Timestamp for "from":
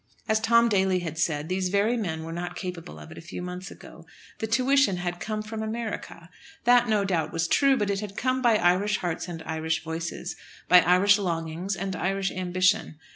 5.43-5.61